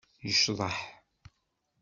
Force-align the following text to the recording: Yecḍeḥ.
Yecḍeḥ. 0.27 0.77